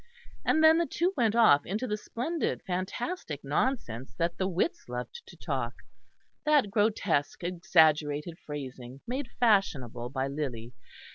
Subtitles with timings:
[0.43, 5.21] And then the two went off into the splendid fantastic nonsense that the wits loved
[5.27, 5.75] to talk;
[6.43, 10.73] that grotesque, exaggerated phrasing made fashionable by Lyly.